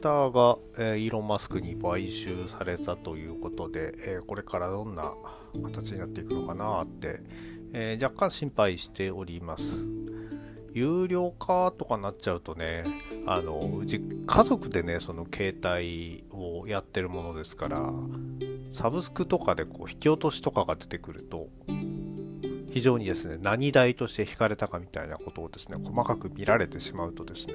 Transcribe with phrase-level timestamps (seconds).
[0.00, 5.12] ターが、えー、イーロン・マスクに買収されたということで、えー、これからどんな
[5.62, 7.20] 形になっていくのかなって、
[7.72, 9.86] えー、若干心配しております。
[10.72, 12.84] 有料化とかなっちゃうとね、
[13.26, 17.92] あのうち家族でね、その携帯をやってるものですから、
[18.72, 21.48] サブスクとかでこう引き落としとかが出てくると、
[22.70, 27.54] 非常にですね、何代として引かれたかみたいなことをですね、細かく見られてしまうとですね、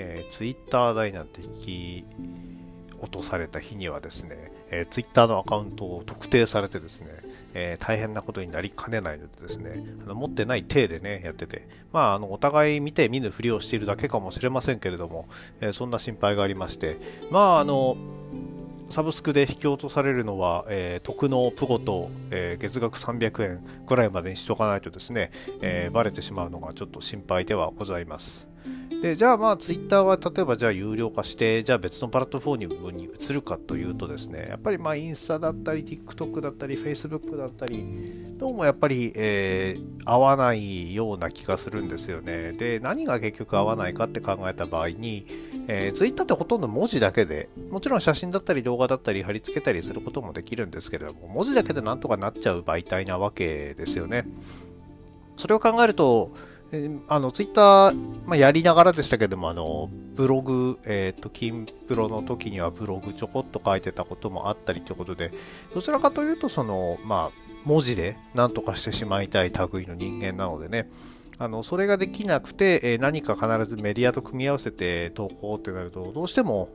[0.00, 2.04] えー、ツイッター代なんて引き
[3.00, 7.08] 落とされた日にはですね、えー、ツイッターのアカウントを特定されてですね、
[7.54, 15.28] えー、大変なことになりかねないのでですね、あの持ってない体でね、やってて、まあ、あの、お互い見て見ぬふりをしているだけかもしれませんけれども、
[15.60, 16.98] えー、そんな心配がありまして、
[17.30, 17.96] まあ、あの、
[18.90, 25.30] サブスクで引き落とされるのは、えー、特納プゴと、えー、月額300円ぐらいまでにしとかないとですね、
[25.60, 28.48] えー、バレてしまうのがちょっと心配ではございます。
[29.02, 37.84] でじゃあまあツイッターが例えばじゃあ有料化してじゃあ別のプラットフォームに移るかというとですねやっぱりまあインスタだったり TikTok だったり Facebook だったり
[38.38, 45.26] どうもやっぱり、えー、合わないような気がするんですよねで何が結局合わないかって考えた場合に、
[45.70, 54.26] えー、ツイッターってほとんど文字だけでもちろん写真だったり動画だったり貼り付けたりすることもできるんですけれども文字だけでなんとかなっちゃう媒体なわけですよね。
[55.36, 56.32] それを考えると
[56.70, 57.94] えあの、ツイッター、
[58.26, 65.32] まあ、やりながらでしたけども、あの、ブログ、えっ、ー、と、金プロの時にはブログちょこっと書いてたこともあったりということで、
[65.74, 70.90] どちらかというと、その、まあ、文字で何とかしてしまいたい類の人間なのでね、
[71.38, 76.68] あの、それができなくて、え、何か必ずメディアと組み合わせて投稿ってなると、どうしても、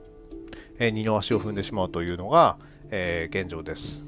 [0.79, 2.57] え、二の足を踏んでしまうというのが、
[2.89, 4.01] え現状です。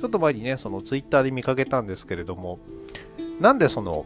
[0.00, 2.58] ちょっと前にね、そのツイッターで見かけたんですけれども、
[3.40, 4.04] なんでその、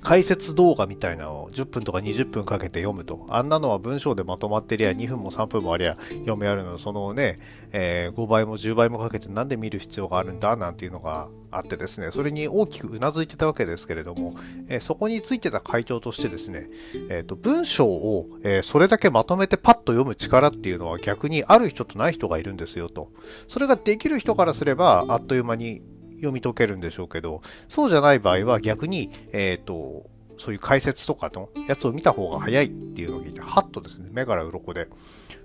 [0.00, 3.26] 解説動画みたいなのを10分とか20分かけて読むと。
[3.28, 7.38] あんなのは文章でまとまってりゃ2分も3分もありゃ読めあるのそのね、
[7.72, 14.34] えー、5倍も10倍もかけてなんで見る必要があるんだなんていうのがあってですね、それに大きくうなずいてたわけですけれども、
[14.68, 16.68] えー、そこについてた回答としてですね、
[17.08, 23.10] えーと、文章を、えそれだけまとめてパッと読む力っていうのは逆にある人とない人がいるんですよと。
[23.46, 25.80] それができる人からすればあっという間に
[26.18, 30.04] 読み解けるんでしょうけど、そうじゃない場合は逆に、えっ、ー、と、
[30.38, 34.88] そういう解説とかのやつを見た方が早いっていうのを聞いて、はっとですね、目から鱗で。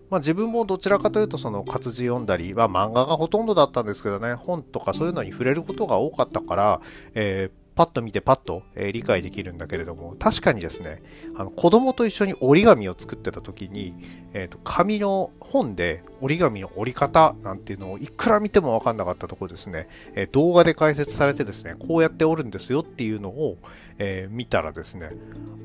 [0.09, 6.81] まあ、自分もどちらかというとその活字読んだり、まあ、漫画がほとんどだったんですけどね、本とかそういうのに触れることが多かったから、
[7.15, 11.01] えーパッと見てパッと、えー、理解できるんだけれども、確かにですね、
[11.35, 13.95] あの子供と一緒に折り紙を作ってた時に、
[14.33, 23.57] えーと、紙の本で折り紙の折り方なんていうのをいくら見ても分かんなかったところですね、え、動画で解説されてですね、こうやって折るんですよっていうのを、
[23.99, 25.11] え、見たらですね、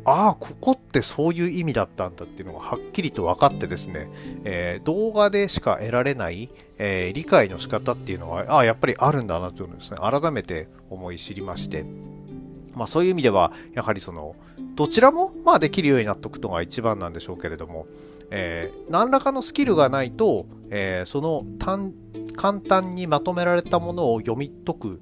[0.05, 4.11] ああ、ここってそういう意味だったんだっていうのがはっきりと分かってですね、
[4.45, 11.85] え動画でしか得られない、え理解の仕方っていうのは、ああ、やっぱりあるんだなというのをですね、改めて思い知りまして、
[12.75, 14.35] まあ、そういう意味では、やはりその、
[14.75, 17.87] どちらも、まあ、できるようになっておくのが一番なんでしょうけれども、
[18.31, 21.45] えー、何らかのスキルがないと、えー、その
[22.37, 25.01] 簡単にまとめられたものを読み解く、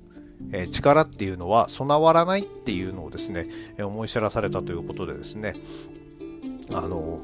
[0.52, 3.48] えー、力っていうのは備わらないっていうのをですね、
[3.78, 5.54] え思い知らされたということでですね、
[6.72, 7.20] あの、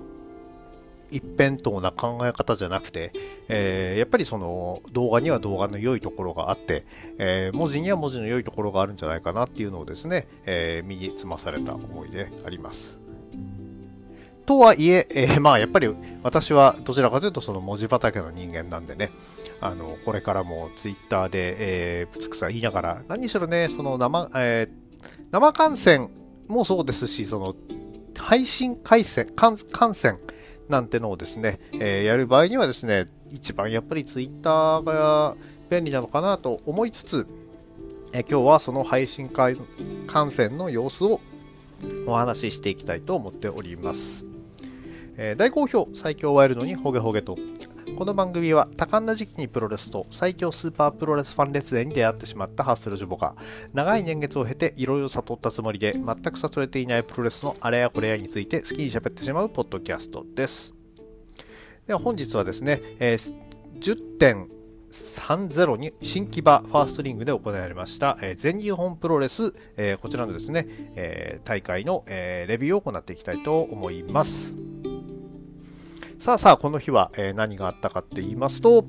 [1.12, 3.12] 一辺倒な考え方じゃなくて、
[3.48, 6.86] えー、やっぱりその動画には動画の良いところがあって、
[7.18, 13.01] えー、文字には文字の良いところがあるんじゃないかなっていうのをですね、えー、身につまされた思いであります。
[14.46, 19.10] とはいええー、 まあやっぱり私はどちらかというとその文字畑の人間なんでね、
[19.60, 26.10] あの、これからもツイッターで、えー、ぶつくさ言いながら、何しろね、その生、えー、生観戦
[26.48, 27.54] もそうですし、その、
[28.16, 29.56] 配信回線、観
[29.94, 30.18] 戦
[30.68, 35.36] なんてのをですね、えー、やる場合にはですね、一番やっぱりツイッターが
[35.70, 37.26] 便利なのかなと思いつつ、
[38.12, 41.20] えー、今日はその配信観戦の様子を
[42.06, 44.31] お話ししていきたいと思っております。
[45.24, 47.36] えー、大好評、最強ワイルドにホゲホゲと。
[47.96, 53.36] この番組は多感な時期にプロレスと最強スーパープロレスファン列伝に出会ってしまったハッスルジュボが
[53.72, 60.74] 長い年月を経ていろいろ悟ったつもりで全く悟れていないプロレスのあれやこれやについて好きに喋ってしまうポッドキャストです。
[61.86, 63.32] では本日はですね、えー、
[63.78, 70.66] 10.30に新木場ファーストリングで行われました、えー、全日本プロレス、えー、こちらのですね、
[70.96, 74.56] えー、大会の、え、レビューを行っていきたいと思います。
[76.22, 78.86] さあさあ、この日は、え、何があったかって言いますと、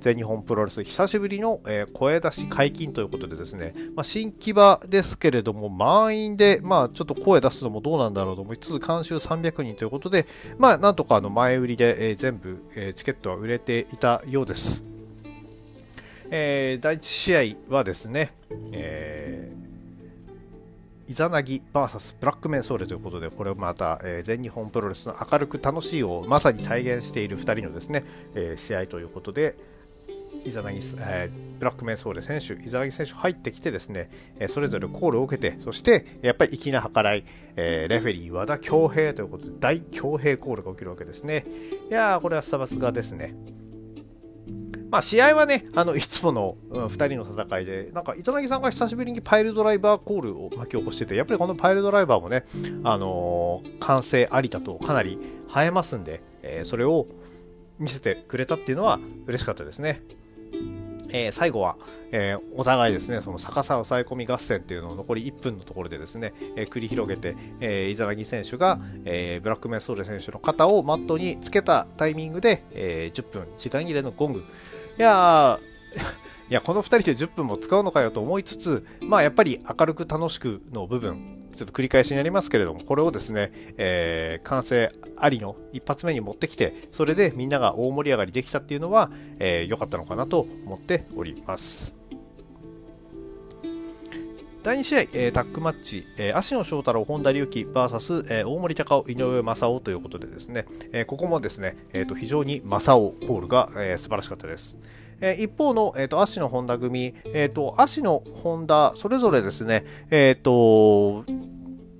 [0.00, 10.26] 全日本プロレス久しぶりの、え、声出し解禁ということでですね、まあ、新木場ですけれども満員で、まあ、ちょっと声出すのもどうなんだろうと思いつつ監修300人ということで、
[10.58, 14.84] まあ、なんとかあの前売りで、え、全部、え、チケットは売れていたようです。
[16.28, 18.34] えー、第1試合はですね、
[18.70, 19.63] えー、
[21.06, 28.02] イザナギ VS ブラックメンソーレということで、これまた、えー、全日本プロレスの明るく楽しいをまさに体現している2人のですね、
[28.34, 29.54] えー、試合ということで、
[30.44, 37.24] イザナギ、えー、ブラックメンソーレ選手、イザナギ選手入ってきてですね、え、それぞれコールを受けて、そしてやっぱり粋な計らい、
[37.56, 41.44] え、レフェリー和田恭平ということで、大恭平コールが起きるわけですね。
[41.90, 43.34] いやー、これはスタバスがですね。
[44.94, 52.44] まあ、試合はね、あのいつもの、うん、2人の戦いで、なんか、糸柳さんが久しぶりにパイルドライバーコールを巻き起こしてて、やっぱりこのパイルドライバーもね、
[52.84, 55.18] あのー、完成ありだとかなり
[55.60, 57.08] 映えますんで、えー、それを
[57.80, 60.00] 見せてくれたっていうのは嬉しかったですね。
[61.08, 61.76] えー、最後は、
[62.12, 74.44] えー、お互いですね、その逆さ抑え込み合戦っていうのを残り1分のところでですね、えー、繰り広げて、えー、イザナギ選手が、えー、ブラックメンソーレ選手の肩をマットにつけたタイミングで、えー、10分時間切れのゴング、
[74.98, 75.58] いや
[76.50, 91.94] いや、この2人で10分も使うのかよと思いつつ、まあやっぱり明るく楽しくの部分、ちょっと繰り返しになりますけれども、これをですね、えー、完成ありの一発目に持ってきて、それでみんなが大盛り上がりできたっていうのは、えー、かったのかなと思っております。
[94.64, 104.78] 第2試合、えー、タッグマッチ、えー、芦野翔太郎、本田隆起 VS、えー、大森隆夫、井上正雄ということでですね、えー、ここもですね、えーと、非常に正雄コールが、えー、素晴らしかったです。
[105.20, 111.26] え、一方の、えーと、芦野本田組、えーと、芦野本田、それぞれですね、え、ー、と、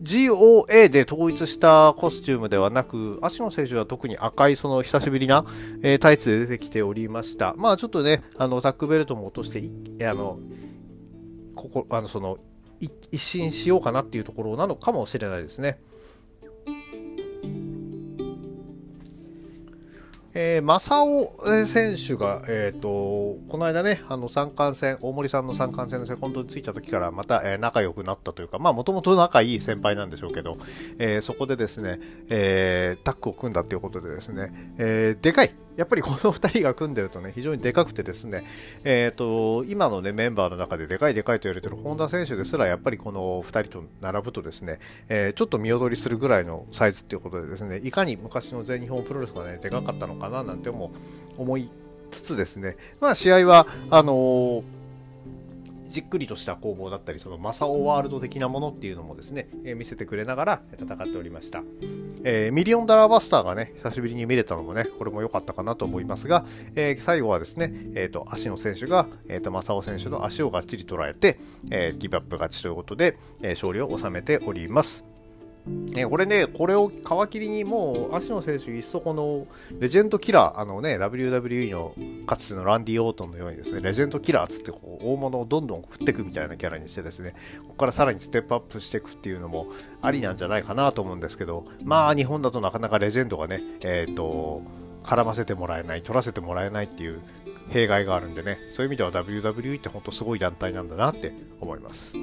[0.02, 5.44] GOA で統一したコスチュームではなく、芦野選手は特に赤いその久しぶりな、
[5.82, 7.52] えー、タイツで出てきておりました。
[7.58, 10.38] まあちょっとね、あのタックベルトも落として、あの、
[11.55, 12.38] ここ、あのその
[12.80, 15.78] 一新しようかなっていうところなのかもしれないですね。
[20.36, 22.88] えー、正雄選手が、えーと、
[23.48, 30.58] この間ね、あの三冠戦、大森さんの三冠戦のセコンドについた時からまた、えー、仲良くなったというか、もともと仲いい先輩なんでしょうけど、
[30.98, 38.44] えー、そこでですね、えー、タッグを組んだということでですね、えー、でかいやっぱりこの2人が組んでるとね、非常にでかくてですね、
[38.84, 44.78] えっ、ー、と、今のね、メンバーの中ででかいでかいと言われてる本田選手ですら、やっぱりこの2人と並ぶとですね、
[45.08, 50.92] えー、ちょっと見劣りするぐらいのサイズっていうことでですね、いかに昔の全日本プロレスがね、でかかったのかななんても
[51.36, 51.68] 思い
[52.10, 54.62] つつですね、まあ試合は、あのー
[55.86, 61.62] じっくりとした攻防だったり、そのマサオワールド的なものっていうのもですね、えー、見せてくれながら戦っておりました。
[62.24, 66.44] えー、ミリオンダラーバスターがね、久しぶりに見れたのもね、これも良かったかなと思いますが、
[66.74, 71.38] えー、最後はですね、えっ、と、芦野選手が、えっ、と、雅央選手の足をがっちり捉えて、
[71.70, 75.13] えギブアップ勝ちということで、え勝利を収めております。
[75.96, 79.46] えこれね、これを皮切りにもう、芦野選手、いっそこの
[79.78, 81.94] レジェンドキラー、あのね、WWE の
[82.26, 89.69] かつてのランディ・オートンのようにですね、レジェンドキラーつってこう大物をどんどん振っていくみたいなキャラにしてですね、ここからさらにステップアップしていくっていうのも
[90.02, 94.62] ありなんじゃないかなと思うんですけど、まあ、日本だとなかなかレジェンドがね、えっ、ー、と、
[95.02, 97.20] 絡ませてもらえない、取らせてもらえないっていう
[97.70, 102.19] 弊害があるんでね、そういう意味では WWE って本当すごい団体なんだなって思います。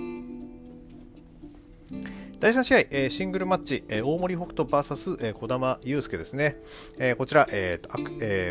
[2.41, 6.57] 第3試合、シングルマッチ、大森北斗 VS、えー、児玉祐介ですね。
[7.15, 7.47] こちら、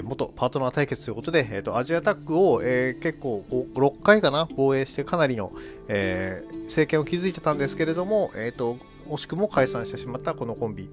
[0.05, 5.51] 元パートナー対決ということで、アジアタックを、結構6回かな、防衛してかなりの、
[5.89, 8.31] 政権を築いてたんですけれども、
[9.09, 10.89] 惜しくも解散してしまったこのコンビ。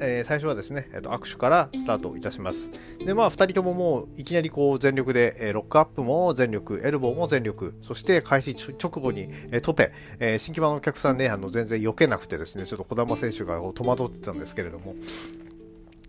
[0.00, 2.72] えー、最初はですね、えー、と握手からスタートいたします。
[3.04, 14.94] で、まあ、2人とももういきなりこう全力で、えー、ロックアップも全力、エルボーも全力、そして開始直後に、えー、トペ、えー、新規版のお客さんね、あの全然避けなくてですね、ちょっと児玉選手が戸惑ってたんですけれども、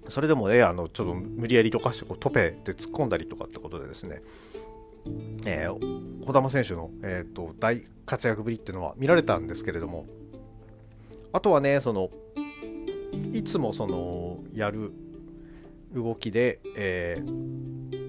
[0.08, 4.22] それでもね、あのちょっと無理やりとかしてこうトペで突っ込んだりとかってことでですね、
[5.46, 10.06] えー、児玉選手の、えーと大活躍ぶりっていうのは見られたんですけれども、
[11.34, 12.10] あとはね、その、
[13.34, 14.92] いつもそのやる
[15.94, 18.02] 動きで、えー、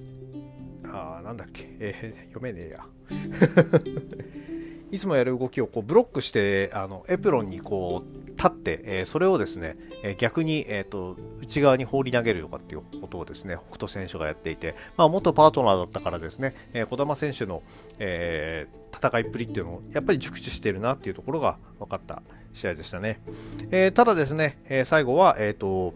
[0.85, 2.87] あなんだっけ、えー、読めねえや。
[4.91, 17.63] いつもやる動きをこうブロックしてあのエプロンにこう立って、えー、それをですね、え、逆に、えーと、内側に放り投げるとかっていうことをですね北斗選手がやっていて、まあ、元パートナーだったからですね、えー、児玉選手の、
[17.99, 22.23] え、戦いっぷりっていうのをやっぱり熟知してるなっていうところが分かった。
[22.53, 23.21] 試合でしたね。
[23.71, 25.95] えー、ただですね、えー、最後は、えーと、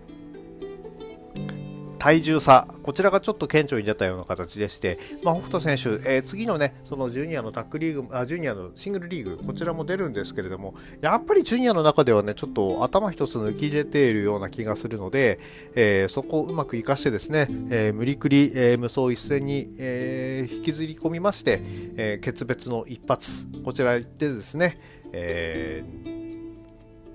[2.06, 15.40] 体重差、こちらがちょっと顕著に出たような形でして、まあ、北斗選手、えー、次のね、そのジュニアのタックリーグ、あジュニアのシングルリーグ、こちらも出るんですけれども、やっぱりジュニアの中ではね、ちょっと頭一つ抜き入れているような気がするので、
[15.74, 21.60] えー、そこをうまく活かしてですね、えー、無理くり、えー、無双一戦に、え引きずり込みまして、
[21.96, 24.76] え決別の一発、こちらでですね、
[25.12, 25.82] え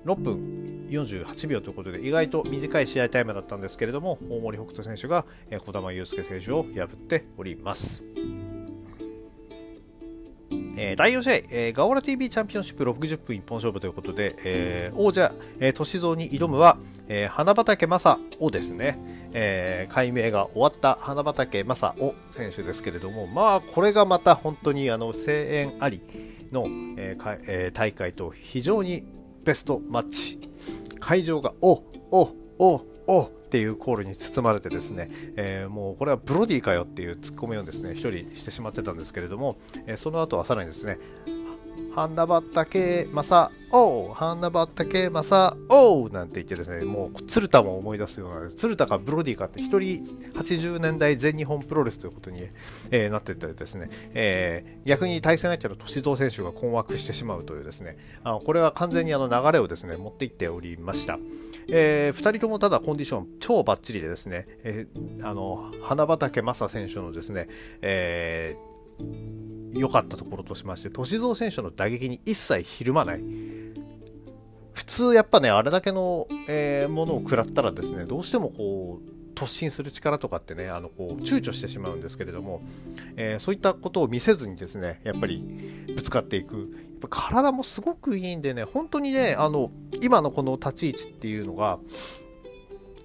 [0.04, 8.02] 6分48秒ということで意外と短い試合タイムだったんですけれども大森北斗選手が児玉悠介選手を破っております。
[10.76, 16.78] えー、第4試合、えー、ガオラ TV チャンピオンシップ60分一本勝負ということで、えー、王者、えー、歳三に挑むは、
[17.08, 18.98] えー、花畑正夫ですね、
[19.32, 26.02] えー、解明が終わった花畑正夫選手ですけれども、まあ、これがまた本当にあの声援あり
[26.50, 26.64] の、
[26.96, 29.04] えーえー、大会と非常に
[29.44, 30.38] ベストマッチ。
[31.00, 40.98] 会場がおおおおっていうコールに包まれてですね、えー、もうこれはブロディかよっていうツッコミをですね一人してしまってたんですけれども、えー、その後はさらにですね
[41.94, 50.02] 花畑正お花畑正おなんて言ってですね、もう鶴田も思い出すような、鶴田かブロディかって一人
[50.34, 52.48] 80年代全日本プロレスということに、
[52.90, 61.18] えー、なっていったりですね、えー、逆に対戦相手の歳三選手が困惑してしまうというですね、あこれは完全にあの流れをですね、持っていっておりました。
[61.68, 67.48] えー、2人ともただコンディション超バッチリでですね、えー、あの花畑正選手のですね、
[67.82, 68.71] えー
[69.72, 73.20] 良かったところとしまして、歳三選手の打撃に一切ひるまない。
[74.72, 82.62] 普通やっぱね、あれだけの、えー、ものを食らったらですね、どうしてもこう、突進する力とかってね、あのこう躊躇してしまうんですけれども、
[83.16, 86.56] えー、そういったことを見せずにですね、やっぱりぶつかっていく。
[86.56, 91.80] やっぱ体もすごくいいんでね、本当にね、あの、今のこの立ち位置っていうのが、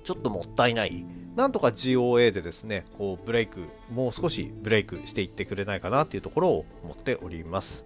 [0.04, 1.06] ちょっともったいない。
[1.38, 3.60] なんとか GOA でですね、こうブレイク、
[3.94, 7.86] もう少しブレイクしていってくれないかなっていうところを思っております。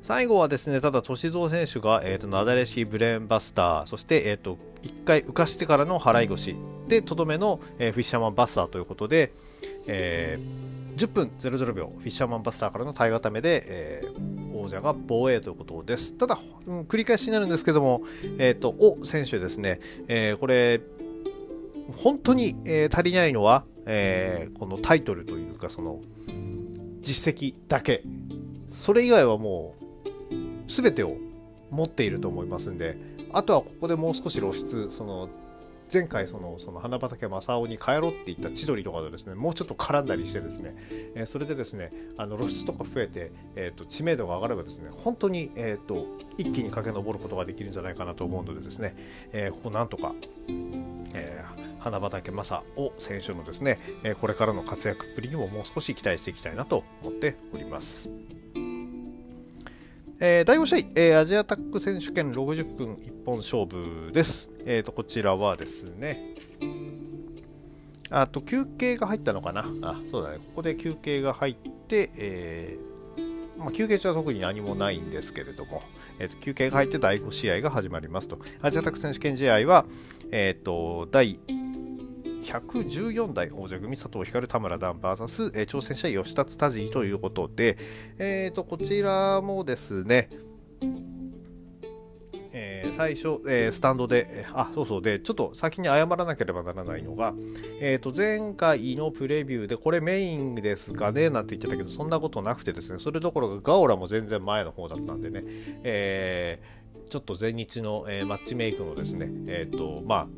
[0.00, 6.56] 最後はですね、ただ、歳三選手が、えーと、なだれ式ブレーンバスター、そして、えーと、1回浮かしてからの払い腰
[6.88, 9.34] で、とどめの、えー、フィッシャーマンバスターということで、
[9.86, 16.14] えー、10分00秒、フィッシャーマンバスターからの体固めで、えー、王者が防衛ということです。
[16.14, 18.00] ただ、うん、繰り返しになるんですけども、
[18.38, 20.80] えっ、ー、と、お選手ですね、えこれ、
[21.96, 26.00] 本当に、えー、足りないのは、えー、このタイトルというかその
[27.00, 28.02] 実績だけ。
[28.68, 30.34] それ以外はもう
[30.68, 31.16] 全てを
[31.70, 32.96] 持っていると思いますんで。
[33.32, 34.90] あとはここでもう少し露出。
[34.90, 35.28] その
[35.92, 40.76] 前回そのその花畑正雄に帰ろうって言った千鳥とかでですねもうちょっと絡んだりしてですね、
[41.16, 46.06] えー、それでですねあの露出とか増えて、えーと、知名度が上がればですね本当に、えーと、
[46.38, 48.94] 一気に駆け上ることができるんじゃないかなと思うのでですね、
[49.32, 50.14] えー、ここなんとか、
[51.12, 53.78] えー花畑正夫選手のですね、
[54.20, 58.10] これからの活躍っぷりにももう少し期待していきたいなと思っております。
[60.22, 64.50] えー、第5試合、えー、アジアタック選手権60分一本勝負です。
[64.66, 66.34] えーと、こちらはですね、
[68.10, 69.72] あと休憩が入ったのかな？
[69.80, 71.56] あ、そうだね、ここで休憩が入っ
[71.88, 75.82] て、えー、まあ、休憩中は特に何もないんですけれども、
[76.18, 78.38] えーと、休憩が入って第5試合が始まりますと。
[78.60, 79.86] アジアタック選手権試合は、
[80.30, 81.40] えーと第
[82.42, 87.78] 114代王者組佐藤光田村段 VS、えー、挑戦者吉田田尻ということで、
[88.18, 90.30] えーと、こちらもですね、
[92.52, 97.34] えー、最初、えー、スタンドで、あ、そうそうで、ちょっと先に謝らなければならないのが、
[97.80, 105.44] えっ、ー、と、前回のプレビューで、これメインですかねなんて言ってたけど、そんなことなくてですね、それどころかガオラも全然前の方だったんでね、
[105.84, 110.28] えー、ちょっと前日の、えー、マッチメイクのですね、えっ、と、まあ、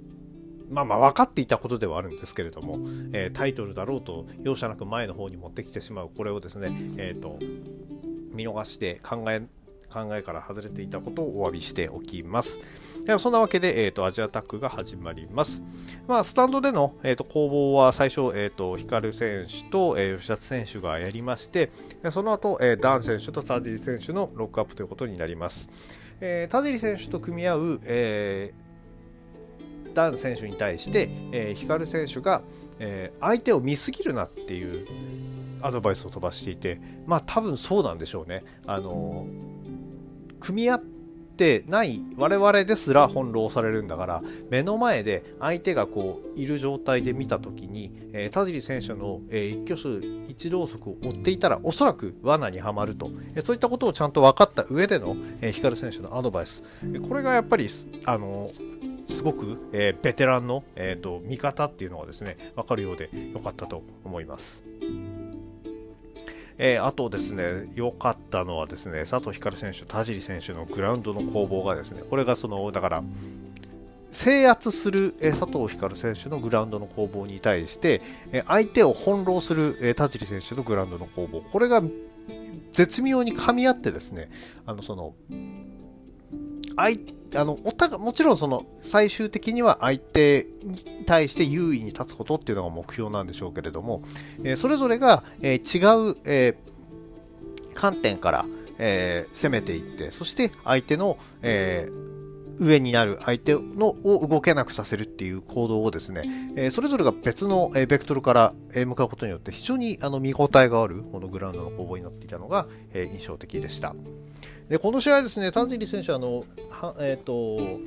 [0.73, 2.79] まあまあ分かっていたことではあるんですけれども、
[3.13, 7.39] えー、タイトルだろうと容赦なく前の方に持ってきてしまうこれをですね、えーと、
[8.35, 9.43] 見逃して考え
[9.93, 12.59] 考えから外れていたことをお詫びしておきます。
[13.05, 15.63] ではそんなわけで、えーと、アジアタックが始まります。
[16.09, 21.71] まあ、スタンドでの、えーと、攻防は最初、えーと、光選手と、えー、吉田選手がやりまして、
[22.11, 25.69] その後、えー、ダン選手とサーディ選手のロックアップということになります。
[26.21, 28.55] えー、田尻選手と組み合う、え
[29.93, 32.43] ダン選手に対して、えー、光選手が、
[32.79, 34.87] えー、相手を見すぎるなっていう
[35.63, 38.45] アドバイスを飛ばしていてまあ多分そうなんでしょうね。
[38.67, 39.27] あの
[40.41, 56.65] 組み合ってない我々ですら翻弄されるんだから目の前で相手がこういる状態で見た時に、えー、田尻選手の、えー、一挙手一動足を追っていたらおそらく罠にはまると、えー、そういったことをちゃんと分かった上での、えー、光選手のアドバイス
[57.09, 57.69] これがやっぱり
[58.05, 58.47] あの
[59.13, 64.65] すごく、えー、ベテランの、えーと、味方っていうのがですね分かるようで良かったと思います。
[66.59, 73.03] えー、あとですね、良かったのはですね、佐藤光選手、田尻選手のグラウンドの攻防がですね、これがその、だから、
[74.13, 78.03] 制圧する、え佐藤光選手のグラウンドの攻防に対して、
[78.33, 81.83] え相手を翻弄する、え田尻選手のグラウンドの攻防、これが
[82.73, 84.31] 絶妙に噛み合ってですね、
[84.67, 85.15] あのその
[86.77, 86.99] 相
[87.35, 94.03] あのお互もちろんその最終的には相手に対して優位に立つことっていうのが目標なんでしょうけれども、
[94.45, 98.47] えー、それぞれが、えー、違う、えー、観点から、
[98.79, 101.89] え攻めていってそして相手の、え
[102.59, 113.95] 上になる相手のを動けなくさせるっていう行動をですね、えそれぞれが別の、えベクトルから、向かうことによって非常にあの見応えがあるこのグラウンドの攻防になっていたのが、え印象的でした。
[114.73, 117.79] でこの試合ですね、田尻選手あのは、えーと、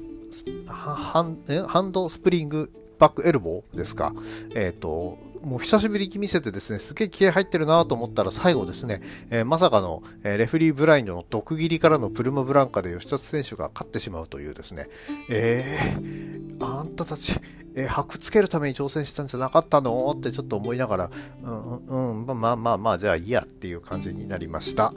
[0.71, 4.13] ハンハンドスプリングバックエルボーですか、
[4.53, 9.01] えっ、ー、ともう久しぶりに見せてですね、すげえ気合入ってるなと思ったら最後ですね、
[9.31, 14.87] えー、まさかの、えー、レフリーブラインドの毒斬りからのプルムブランカで吉田選手が勝ってしまうというですね、
[15.27, 17.39] えー、あんたたち、
[17.73, 20.13] えー、箔つけるために挑戦したんじゃなかったの？
[20.15, 21.11] ってちょっと思いながら、
[21.41, 24.93] うん、うん、まあまあまあ、じゃあいいやっていう感じになりました。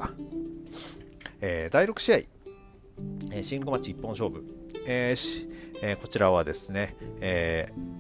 [1.41, 4.45] えー、第6試合、えー、シングマッチ一本勝負、
[4.87, 5.49] えー
[5.83, 7.99] えー、こちらはですね、えー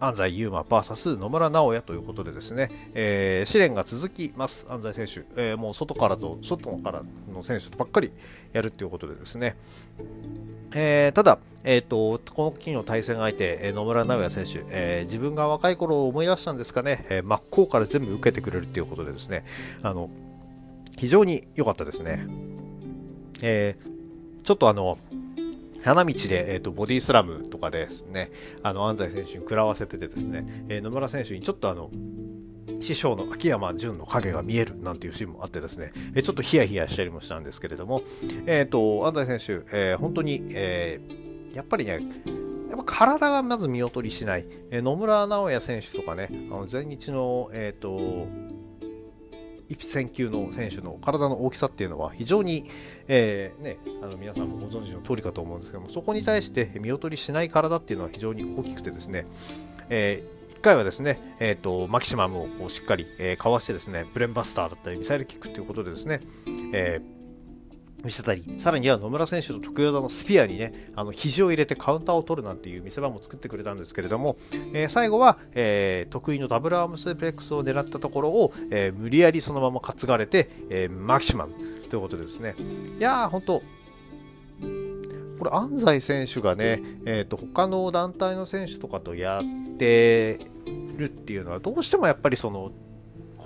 [0.00, 7.02] 安西優真 VS 野村直哉ということでですね、えー、試練が続きます、安西選手、えー、もう外からと外から
[7.32, 8.12] の選手ばっかり
[8.52, 9.56] やるということでですね、
[10.74, 19.44] えー、ただ、えーと、この金の対戦相手、野村直哉選手、えー、自分が若い頃を思い出したんですかね、えー、真っ向から全部受けてくれるということでですね、
[19.82, 20.10] あの
[20.96, 22.26] 非常に良かったですね。
[23.42, 24.98] えー、ちょっとあの、
[25.82, 28.30] 花道で、えーと、ボディスラムとかですね、
[28.62, 31.90] あの安西選手に食らわせててですね、えー、野村選手にちょっとあの、
[32.80, 38.02] 師匠の秋山純の影が見えるなんていうシーンもあってですね、えちょっとヒヤヒヤしたりもしたんですけれども、
[38.46, 42.00] えっ、ー、と、安西選手、えー、本当に、えー、やっぱりね、
[42.68, 48.26] やっぱ体がまず見劣りしない、え野村直哉選手とかね、あの前日の、えっ、と、
[49.68, 52.70] 一戦級の選手の体の大きさっていうのは非常に、
[53.08, 59.26] えー、ね、あの皆さんもご存知の通りかと思うんですけどもそこに対して見劣りしない体っていうのは非常に大きくてですね、
[59.88, 66.20] えー、1回はですね、えーと、マキシマムをしっかり、えー、かわしてですねブレンバスターだったりミサイルキックということでですね、
[66.72, 67.15] えー
[68.04, 74.36] 見せたり、さらには野村選手の得意技のスピアにね、あの肘を入れてカウンターを取るなんていう見せ場も作ってくれたんですけれども、
[74.72, 81.54] えー、最後は、えー、得意のダブルアームスープレックスを狙ったところを、えー、無理やりそのまま担がれて、えマキシマム
[81.88, 82.54] ということでですね、
[82.98, 83.62] いやー、本当
[85.38, 90.40] これ安西選手がね、えーと、他の団体の選手とかとやって
[90.96, 92.72] るっていうのはどうしてもやっぱりその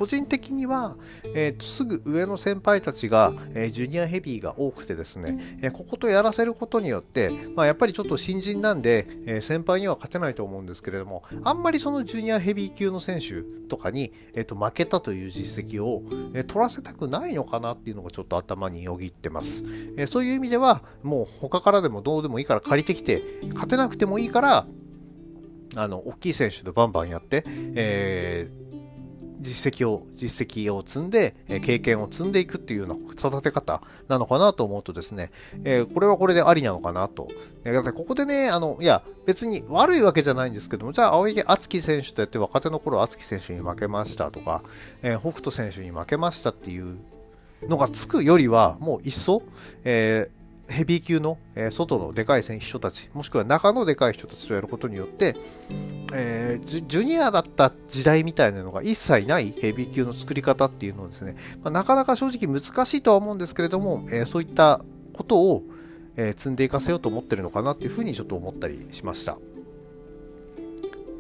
[0.01, 0.97] 個人的には、
[1.35, 19.65] えーと、すぐ上の先輩たちが、えー、ジュニアヘビーが多くてですね、えー、こことやらせることによって、まあ、やっぱりちょっと新人なんで、えー、先輩には勝てないと思うんですけれども、あんまりそのジュニアヘビー級の選手とかに、えーと、負けたという実績を、え取らせたくないのかなっていうのがちょっと頭によぎってます。
[19.99, 24.67] えそういう意味では、もう他からでもどうでもいいから借りてきて、勝てなくてもいいから、
[25.77, 28.61] あの、大きい選手でバンバンやって、えー
[29.41, 35.31] 実績を、実績を積んで、え経験を積んでいくっていうような育て方なのかなと思うとですね、
[35.65, 37.29] えー、これはこれでありなのかなと。
[37.65, 44.63] えー、ここでね、あの、いや、別に悪いわけじゃないんですけども、じゃあ、青柳敦樹選手とやって若手の頃敦樹選手に負けましたとか、
[45.03, 46.99] えー、北斗選手に負けましたっていう
[47.69, 49.43] のがつくよりは、もういっそ、
[49.85, 50.40] えー
[50.71, 55.37] ヘビー級の、え、外のでかい選手たち、もしくは中のでかい人たちとやることによって、
[56.13, 65.65] えー、ジュニアだった時代みたいなのが一切ないヘビー級の作り方っていうのをですね、まあ、なかなか正直難しいとは思うんですけれども、えー、そういったことを、
[66.17, 69.39] え積んでいかせようと思ってるのかなっていうふうにちょっと思ったりしました。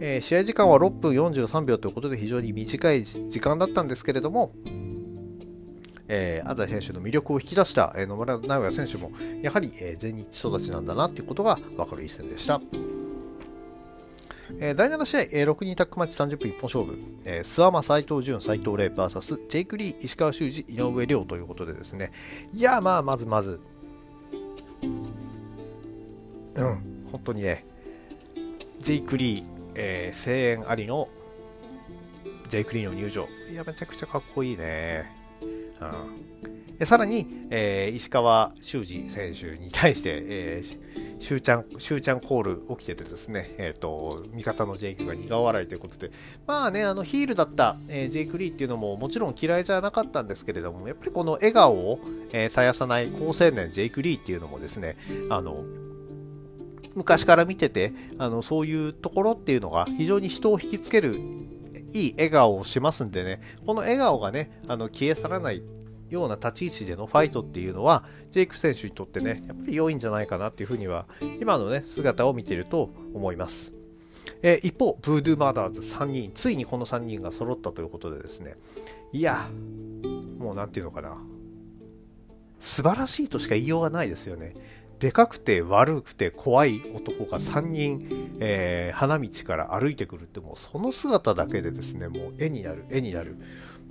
[0.00, 4.52] え試合時間は6分43秒ということで非常に短い時間だったんですけれども、
[6.12, 12.60] えー、安西選手の魅力を引き出した、えー、野村直哉選手も、やはり、えー、全日育ちなんだなということが分かる一戦でした。
[14.58, 22.10] えー、第7試合、えー、6人タックマッチ30分一本勝負、えー、諏訪間斎藤潤、斎藤麗 VS ジェイク・リー、石川修司、井上亮ということでですね、
[22.52, 23.60] いや、まあ、まずまず、
[24.82, 24.86] う
[26.64, 27.64] ん、本当にね、
[28.80, 29.44] ジェイク・リー、
[29.76, 31.08] えー、声援ありの
[32.48, 33.28] ジェイク・リーの入場。
[33.48, 35.19] いや、めちゃくちゃかっこいいね。
[36.84, 46.10] さらに、えー、石川修司選手に対して、えー、シューちゃん、シューちゃんコール起きててですね、えっ、ー、と、味方のジェイクが苦笑いということで、
[46.46, 52.00] まあね、あの、ヒールだった、えー、ジェイク・リーっていうのももちろん嫌いじゃなかったんですけれども、やっぱりこの笑顔を、
[52.32, 54.96] えー、絶やさない高青年ジェイク・リーっていうのもですね、
[55.28, 55.64] あの、
[56.94, 61.20] 昔から見てて、あの、そういうところっていうのが非常に人を引きつける
[61.92, 65.62] いい笑顔をしますんでね、この笑顔がね、あの消え去らない
[66.11, 71.07] ような立ち位置でのファイトっていうのは、ジェイク選手にとってね、やっぱり良いんじゃないかなっていうふうには、
[71.40, 73.72] 今のね、姿を見てると思います。
[74.42, 78.57] えー、一方、ブードゥーマダーズ3人、ついにこの3人が揃ったということでですね、
[79.12, 79.48] いや、
[80.38, 81.16] もう何て言うのかな、
[82.59, 84.55] 素晴らしいとしか言いようがないですよね。
[85.00, 93.36] でかくて悪くて怖い男が3人、えー、花道から歩いてくるってもうその姿だけでですねもう絵になる絵になる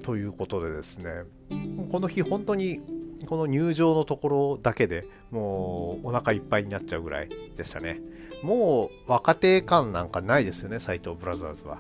[0.04, 1.24] ということでですね
[1.92, 2.80] この日本当に
[3.26, 8.00] この入場のところだけでもうお腹いっぱいになっちゃうぐらいでしたね。
[8.44, 11.80] もう若手感なんかないですよね斎藤ブラザーズは。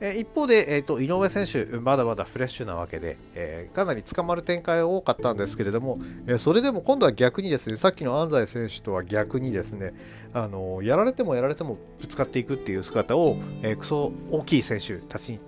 [0.00, 9.94] え一方で、えーと、井上選手、まだまだフレッシュなわけで、えー、かなり捕まる展開が多かったんですけれども、えー、それでも今度は逆にですね、さっきの安西選手とは逆にですね、
[10.32, 15.38] あのやられてもやられてもぶつかっていくっていう姿を、えー、クソ大きい選手たちに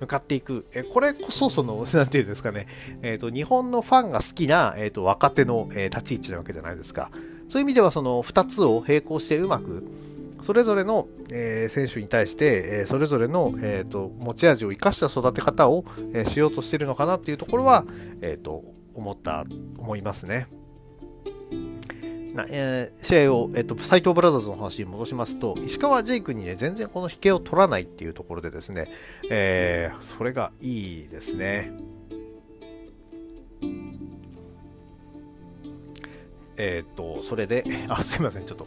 [0.00, 2.66] 向かっていく、えこれこそその、 なんていうんですかね、
[3.02, 7.10] えーと、日本のファンが好きな、えーと、若手の、え立ち位置なわけじゃないですか。
[7.48, 9.84] そういう意味ではその2つを並行してうまく、
[10.42, 17.84] それぞれの、えー、選手に対して、えー、それぞれの、えーと、持ち味を生かした育て方を、えしようとしているのかなっていうところは、
[18.20, 19.44] えーと、思った
[19.78, 20.48] 思いますね。
[22.34, 28.88] なえー、試合を、えーと、斎藤ブラザーズの話に戻しますと石川ジェイクにね全然この引けを取らないっていうところでですね、
[29.28, 31.72] えー、それがいいですね。
[36.62, 38.66] えっ、とそれであすいませんちょっと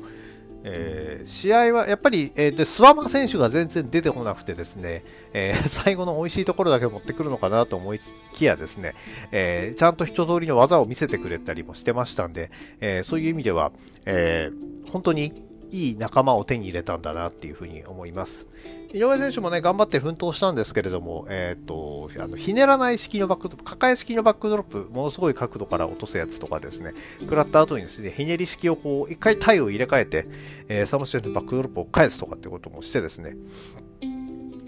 [0.63, 7.99] えー、試合はやっぱり、えー、でスワマ選手が全然出てこなくてですね、えー、 最後の美味しいところだけ持ってくるのかなと思い
[8.33, 8.95] きやですね、
[9.31, 12.49] え、ちゃんと一通りの技を見せてくれたりもしてましたんで、
[12.79, 13.71] えそういう意味では、
[14.05, 14.51] え
[14.89, 18.47] 本当にいい仲間を手に入れたんだなっていうふうに思います。
[18.93, 30.27] 井上選手もね、頑張って奮闘したんですけれども、えっ、ー、と、あの、ひねらない式のバックドロップ、抱え式のバックドロップ、ものすごい角度から落とすやつとかですね、食らった後にですね、ひねり式をこう、一回体を入れ替えて、
[30.67, 33.35] えー、サムシェルのバックドロップを返すとかってこともしてですね、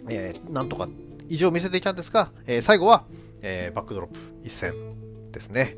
[0.10, 0.90] えー、なんとか
[1.30, 3.06] 意地を見せていたんですが、えー、最後は、
[3.44, 4.74] えー、バックドロップ一戦
[5.32, 5.78] ですね。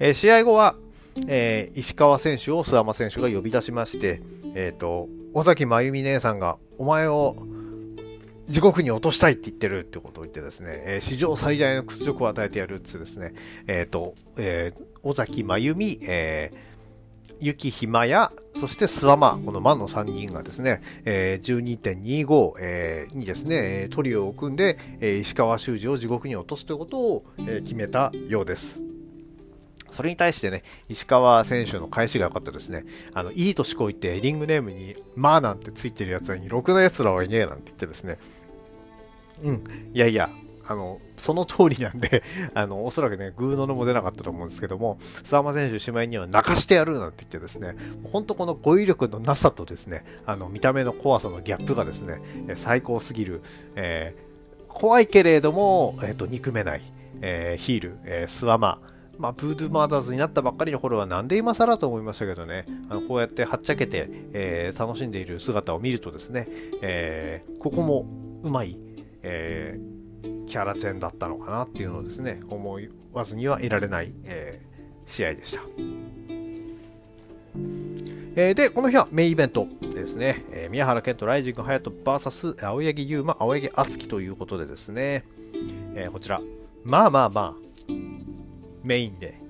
[0.00, 0.74] えー、試合後は、
[1.28, 4.20] えー、石川選手を諏訪間選手が呼び出しまして、
[4.56, 7.36] えっ、ー、と、尾崎真由美姉さんが、お前を
[8.48, 13.34] 地獄に落としたいって言ってるってことを言ってですね、えー、史上最大の屈辱を与えてやるってですね、
[13.66, 28.93] えっ、ー、と、えー、尾崎真由美、えー、ゆきひまや、そして諏訪間、この魔の3人がですね、えー、12.25、えー、にですね、トリオを組んで、えー、石川修司を地獄に落とすということを、えー、決めたようです。
[29.94, 32.84] それに対してね、石川選手の返しが良かったですね。
[33.14, 38.18] あの、いい年こいてリングネームに、まあなんてついてるやつに、ろくな奴らはいねえなんて言ってですね。
[39.42, 40.30] うん、いやいや、
[40.66, 42.22] あの、その通りなんで
[42.54, 47.76] あの、おそらくね、グーノのも出なかったと思うんですけども、沢間選手、しまいには泣かしてやるなんて言ってですね、
[48.12, 52.20] 本当この語彙力のなさとですね、あの、見た目の怖さのギャップがですね、
[52.56, 53.42] 最高すぎる、
[53.76, 56.82] えー、怖いけれども、えっ、ー、と、憎めない、
[57.20, 58.80] えー、ヒール、えー、スワマ、
[59.18, 66.46] まあ、ブードゥーマーダーズになったばっかりの頃はなんで今更と思いましたけどね、あのこうやってはっちゃけて、えー、楽しんでいる姿を見るとですね、
[66.82, 68.06] えー、ここも
[68.42, 68.78] うまい、
[69.22, 72.78] えー、キャラチェンだったのかなっていうのをですね、思
[73.12, 75.60] わずにはいられない、えー、試合でした。
[78.36, 85.24] えー、で、この日はメインイベントですね、えー、宮原健人、ライジング隼人 VS 青柳優馬、青柳敦樹ということでですね、
[85.94, 86.40] えー、こちら、
[86.82, 87.63] まあまあまあ、
[88.84, 89.40] メインで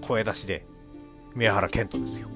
[0.00, 0.64] 声出しで
[1.34, 2.28] 宮原健人ですよ。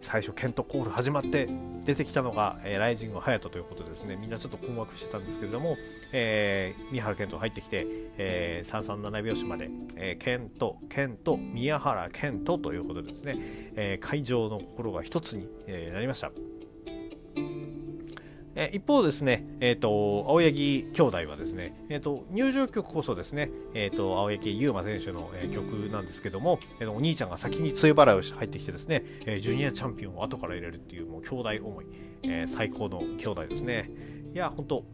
[0.00, 1.48] 最初ケントコール始まって
[1.84, 4.16] 出てきたのが、えー、ライジング隼人ということですね。
[4.16, 5.78] みんなちょっと困惑してたんですけれども、
[6.12, 7.86] えー、宮原健人入ってきて、
[8.18, 13.36] えー、337拍子まで、えー、ケントケント宮原健人ということでですね、
[13.74, 16.30] えー、会場の心が一つに、えー、なりました。
[18.54, 31.86] え一方ですね、えっ、ー、と、青柳兄弟はですね、えっ、ー、と、入場曲こそですね、えっ、ー、と、青柳優馬選手の、え曲なんですけども、えー、お兄ちゃんが先に強い払いをして入ってきてですね、えジュニアチャンピオンを後から入れるっていう、もう兄弟思い、
[32.24, 33.90] え最高の兄弟ですね。
[34.34, 34.84] いや、本当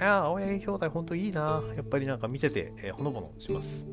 [0.00, 1.62] ああ、青柳兄弟、本当いいな。
[1.74, 3.86] やっぱりなんか見てて、え、ほのぼのします。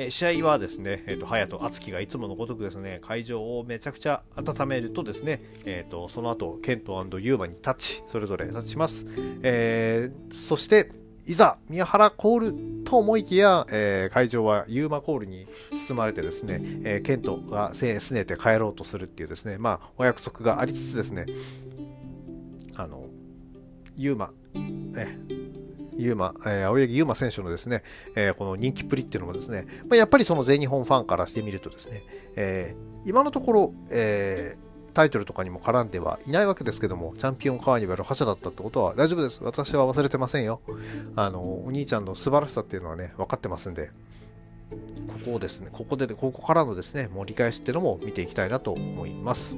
[0.00, 9.06] え試合はですね、えーと、隼人、敦樹がいつものごとくですね、会場をめちゃくちゃ温めるとですね、えーと、その後、ケントユーマにタッチ、それぞれタッチします。
[9.42, 10.92] えー、そして、
[11.26, 15.48] いざ、宮原コールと思いきや、えー、会場はユーマコールに
[15.88, 21.26] 包まれてですね、えー、ケントがすねて帰ろうとするっていうですね、まあ、お約束がありつつですね、
[22.76, 23.06] あの、
[23.96, 24.30] ユーマ、
[24.96, 25.57] え
[25.98, 27.82] ユーマ、えー、青柳ユーマ選手のですね、
[28.14, 32.02] えー、この人気っぷりっていうのもですね、まあ、やっぱりその全日本ファンからしてみるとですね、
[32.36, 39.42] えー、今のところ、えー、タイトルとかにも絡んではいないわけですけども、チャンピオンカーニバル覇者だったってことは大丈夫です。
[39.42, 40.60] 私は忘れてませんよ。
[41.16, 43.90] あの、お兄ちゃんの素晴らしさっていうのはね、分かってますんで、
[44.70, 49.56] ここをですね、ここで、ここからのですね、盛り返しっていうのも見ていきたいなと思います。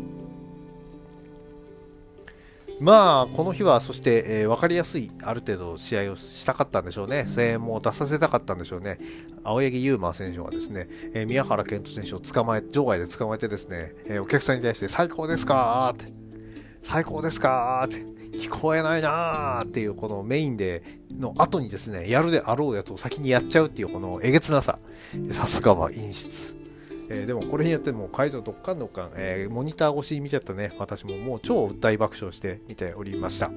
[2.80, 7.26] まあ、この日は、そして、えー、分かりやすい、ある程度試合をしたかったんでしょうね。
[7.28, 8.98] 声援も出させたかったんでしょうね。
[9.44, 16.10] 青柳優馬選手はですね、えー、宮原健人選手を捕まえ、場外で捕まえてですね、えー、お客さんに対して、最高ですかって、
[16.82, 17.98] 最高ですかって、
[18.38, 20.82] 聞こえないなーっていう、このメインで
[21.18, 24.78] の後にですね、やるであろうやつを先にやっちゃうっていう、このえげつなさ。
[25.32, 26.59] さすがは陰湿。
[27.10, 33.50] えー、でもこれによっても会場どっかんどっかん、えー、モニター越しに見てたね、私ももう超大爆笑して見ておりました。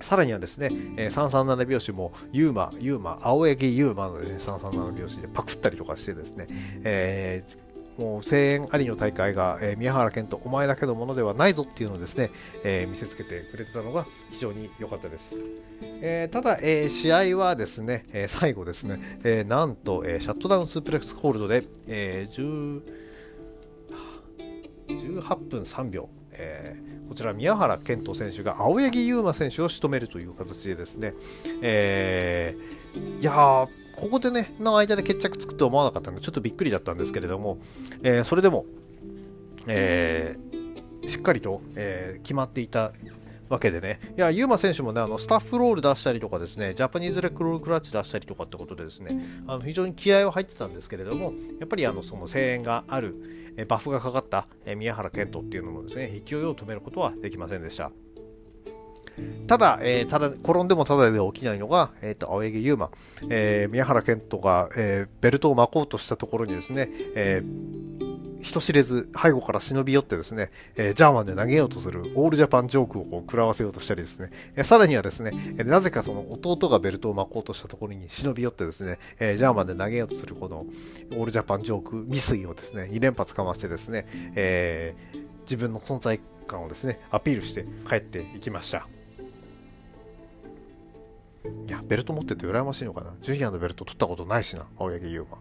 [0.00, 6.48] さらにはですね、えー、337拍子も、ユーマ、ユーマ、青柳ユーマの、ね、337拍子でパクったりとかしてですね、
[6.82, 7.58] えー、
[8.02, 12.32] もう声援ありの大会が、えー、宮原健とお前だけのものではないぞっていうのをですね、
[12.64, 15.38] えー、見せつけてくれてたのが非常に良かったです。
[15.80, 22.82] えー、ただ、え試合はですね、え最後ですね、えなんと、えシャットダウンスープレックスホールドで、え18
[25.36, 31.14] 分3秒、えー、こちら宮原健人選手が青柳優馬選手を仕留めるという形でですね、
[31.62, 37.58] えー、いやーここでね、の間で決着つくと思わなかったので、ちょっとびっくりだったんですけれども、
[38.02, 38.66] えー、それでも、
[39.66, 42.92] えー、しっかりと、えー、決まっていた
[43.48, 53.14] わけでね、いや、ユーマ選手もね、あのスタッフロール出したりとかですね、ジャパニーズレックロールクラッチ出したりとかってことでですね、あの非常に気合は入ってたんですけれども、やっぱりあのその声援がある、
[53.56, 57.92] えバフがかかったえ宮原健人っていうのもですね、勢いを止めることはできませんでした。
[59.46, 62.90] ただ、えー、ただ、転んでもただで起きないのが、えっ、ー、と、青柳優馬、
[63.28, 80.66] えー、宮原健人が、えー、ベルトを巻こうとしたところにですね、えー、人知れず背後から忍び寄ってですね、えー、ジャーマンで投げようとするオールジャパンジョークをこう食らわせようとしたりですね、えー、さらにはですね、えー、なぜかその弟がベルトを巻こうとしたところに忍び寄ってですね、えー、ジャーマンで投げようとするこの
[81.12, 89.01] オールジャパンジョーク未遂をですね、2連発かましてですね、えー、自分の存在感をですね、アピールして帰っていきました。
[91.44, 93.14] いや、ベルト持ってて羨ましいのかな。
[93.20, 95.38] ジュニアのベルト取ったことないしな、青柳優馬。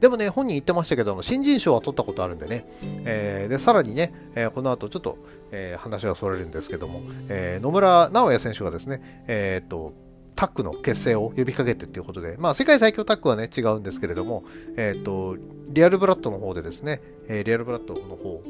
[0.00, 2.66] でもね、本人言ってましたけど、新人賞は取ったことあるんでね。
[3.04, 5.16] えー、で、さらにね、えー、この後ちょっと、
[5.52, 9.92] えー、話がそれるんですけども、え野村直哉選手がですね、えっと、
[10.34, 14.42] タッグの結成を呼びかけてっていうことで、まあ、世界最強タッグはね、違うんですけれども、
[14.76, 15.36] えっ、と、
[15.68, 18.42] リアルブラッドの方でですね、えリアルブラッドの方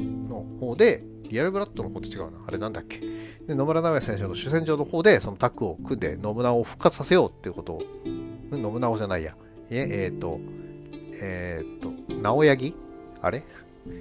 [0.00, 2.38] の方で、リアルブラッドの方と違うな。
[2.46, 3.00] あれなんだっけ？
[3.46, 7.82] で野村直哉選手の主戦場の方で、そのタッグを組んで、信長を復活させようっていうことを、
[8.52, 9.36] 信長じゃないや。
[9.70, 10.40] え、えっ、ー、と、
[11.20, 12.74] えっ、ー、と、直柳
[13.22, 13.44] あれ？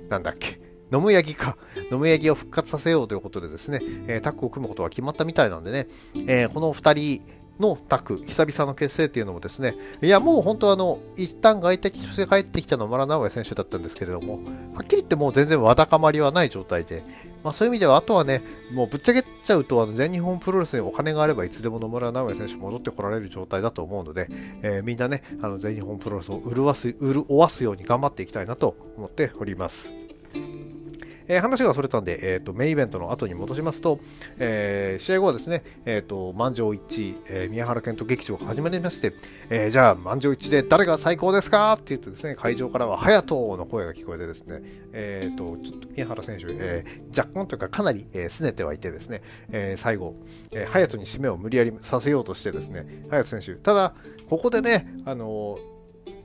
[0.10, 0.60] なんだっけ？
[0.92, 1.58] 野村柳か。
[1.92, 5.88] 野村柳を復活させようということでですね、えー、タッグを組むことが決まったみたいなんでね、
[6.28, 7.22] え、この2人
[7.60, 14.39] のタッグ、久々の結成っていうのもですね、いや、もう本当あの、一旦外敵として帰ってきた野村直哉選手だったんですけれども、
[14.74, 17.04] はっきり言ってもう全然わだかまりはない状態で、
[17.44, 18.41] まあそういう意味では、あとはね、
[18.74, 24.28] もうぶっちゃけちゃうと、あの全日本プロレスにお金があればいつでも野村直哉選手戻ってこられる状態だと思うので、
[24.62, 30.05] えー、みんなね、あの全日本プロレスを潤す、潤わすように頑張っていきたいなと思っております。
[31.28, 34.00] えー、話がそれたんで、えーと、メインイベントの後に戻しますと、
[34.38, 39.14] えー、試合後はですね、えーと、満場一致、えー、宮原健人劇場が始まりまして、
[39.50, 44.62] えー、じゃあ満場一致で誰が最高ですかって言ってですね、会場からは隼人の声が聞こえてですね、
[44.94, 50.16] えーと、ちょっと宮原選手、えー、若干というかかなり、えー、拗ねてはいてですね、えー、最後、
[50.52, 53.94] えー、隼に締めを無理やりさせようとしてですね、隼人選手、ただ、
[54.30, 55.76] ここでね、あのー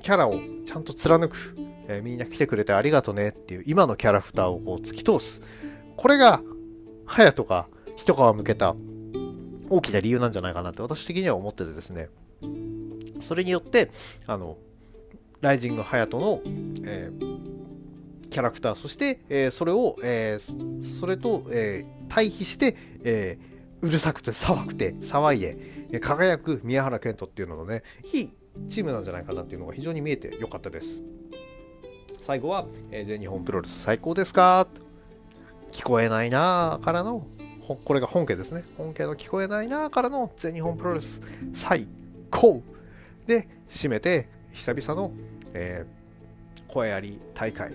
[0.02, 1.56] キャラをちゃんと貫く、
[1.90, 5.42] えー、みんな来てくれてありがとねっていう今のキャラクターをこう突き通す。
[5.96, 6.40] これが、
[7.06, 8.76] 隼人が一皮向けた
[9.68, 12.08] 大きな理由なんじゃないかなって私的には思っててですね。
[13.20, 13.90] それによって、
[14.28, 14.56] あの、
[15.40, 16.40] ライジング隼人の、
[16.86, 23.38] えー、キャラクター、そして、えー、それを、えー、それと、え、対比して、え、
[23.82, 28.30] うるさくて騒くて騒いで、輝く宮原健人っていうののね、いい
[28.68, 31.02] チームなんじゃないかなっていうのが非常に見えてよかったです。
[32.20, 34.68] 最後は、えー、全日本プロレス最高ですか？
[35.72, 37.26] 聞こえないなーからの、
[37.84, 38.62] これが本家ですね。
[38.76, 41.22] 本家の聞こえないなーからの全日本プロレス
[41.54, 41.88] 最
[42.30, 42.62] 高
[43.26, 45.12] で、締めて、久々の、
[45.54, 47.72] えー、声あり大会、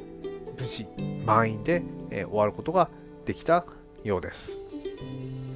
[0.60, 0.86] 無事
[1.26, 1.82] 満員で、
[2.12, 2.90] えー、終わることが
[3.26, 3.66] できた
[4.04, 4.52] ようです。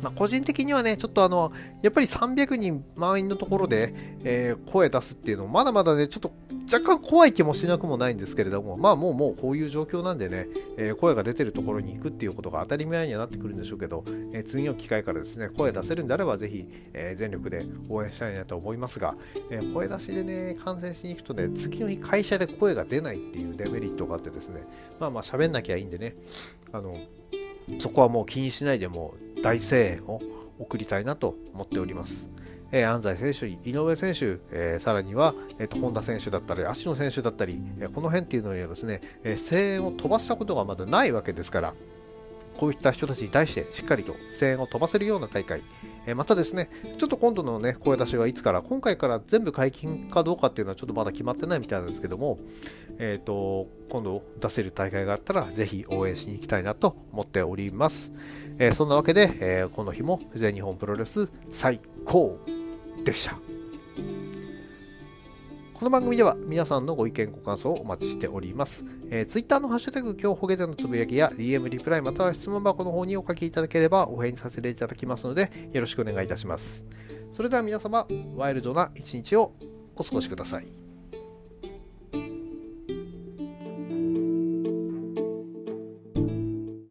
[0.01, 6.31] まあ、個人的にはね、ちょっとあの、やっぱり300人満員のところで、えー、声出すっていうの、まだまだね、ちょっと
[6.71, 19.15] 若干怖い気もしなくもないんですけれども、まあもうもうこういう状況なんでね、えー、声が出てるところに行くっていうことが当たり前にはなってくるんでしょうけど、えー、次の機会からですね、声出せるんであれば、ぜひ、え全力で応援したいなと思いますが、
[19.49, 24.61] え声出しでね、観戦しに行くとね、次の日会社で声が出ないっていうデメリットがあってですね、
[24.99, 26.15] まあまあ喋んなきゃいいんでね、
[26.71, 26.97] あの、
[27.77, 30.21] そこはもう気にしないでも大声援を
[30.59, 32.29] 送りたいなと思っております。
[32.71, 41.73] えー、安西選手、井上選手、えー、さらには、えーと、本田選手だったり、足野選手だったり、えー、この辺っていうのにはですね、え声援を飛ばしたことがまだないわけですから、
[42.57, 45.63] こういった人たちに対してしっかりと声援を飛ばせるような大会、
[46.05, 52.37] えまたですね、ちょっと今度のね、声出しはいつから、今回から全部解禁かどうかっていうのはちょっとまだ決まってないみたいなんですけども、
[52.99, 58.11] えっ、ー、と、今度出せる大会があったら、ぜひ応援しに行きたいなと思っております。
[58.59, 62.37] えー、そんなわけで、えー、この日も全日本プロレス最高
[63.03, 63.39] でした。
[65.73, 68.83] この番組では皆さんのご意見ご感想をお待ちしております。
[69.09, 76.85] えー、Twitter のハッシュタグ今日ほげでのつぶやきや DM リプライまたは質問箱の方にお書きいただければお返事させていただきますのでよろしくお願いいたします。
[77.31, 79.53] それでは皆様、ワイルドな一日を
[79.95, 80.78] お過ごしください。